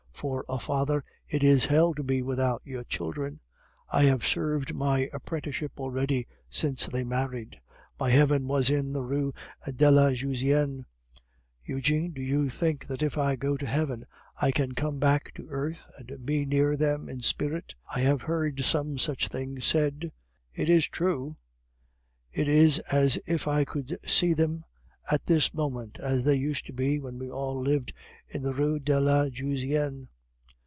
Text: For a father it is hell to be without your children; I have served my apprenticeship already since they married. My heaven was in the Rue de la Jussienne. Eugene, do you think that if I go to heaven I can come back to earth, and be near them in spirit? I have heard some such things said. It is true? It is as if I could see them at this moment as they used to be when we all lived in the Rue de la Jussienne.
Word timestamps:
For 0.21 0.45
a 0.47 0.59
father 0.59 1.03
it 1.27 1.41
is 1.41 1.65
hell 1.65 1.95
to 1.95 2.03
be 2.03 2.21
without 2.21 2.61
your 2.63 2.83
children; 2.83 3.39
I 3.89 4.03
have 4.03 4.23
served 4.23 4.71
my 4.75 5.09
apprenticeship 5.11 5.79
already 5.79 6.27
since 6.47 6.85
they 6.85 7.03
married. 7.03 7.59
My 7.99 8.11
heaven 8.11 8.47
was 8.47 8.69
in 8.69 8.93
the 8.93 9.01
Rue 9.01 9.33
de 9.65 9.89
la 9.89 10.11
Jussienne. 10.11 10.85
Eugene, 11.65 12.11
do 12.11 12.21
you 12.21 12.49
think 12.49 12.85
that 12.85 13.01
if 13.01 13.17
I 13.17 13.35
go 13.35 13.57
to 13.57 13.65
heaven 13.65 14.05
I 14.39 14.51
can 14.51 14.73
come 14.75 14.99
back 14.99 15.33
to 15.33 15.47
earth, 15.49 15.87
and 15.97 16.23
be 16.23 16.45
near 16.45 16.77
them 16.77 17.09
in 17.09 17.21
spirit? 17.21 17.73
I 17.91 18.01
have 18.01 18.21
heard 18.21 18.63
some 18.63 18.99
such 18.99 19.27
things 19.27 19.65
said. 19.65 20.11
It 20.53 20.69
is 20.69 20.87
true? 20.87 21.35
It 22.31 22.47
is 22.47 22.77
as 22.91 23.17
if 23.25 23.47
I 23.47 23.65
could 23.65 23.97
see 24.07 24.35
them 24.35 24.65
at 25.09 25.25
this 25.25 25.51
moment 25.51 25.97
as 25.99 26.23
they 26.23 26.35
used 26.35 26.65
to 26.67 26.73
be 26.73 26.99
when 26.99 27.17
we 27.17 27.27
all 27.31 27.59
lived 27.59 27.91
in 28.29 28.43
the 28.43 28.53
Rue 28.53 28.77
de 28.79 28.99
la 28.99 29.27
Jussienne. 29.29 30.07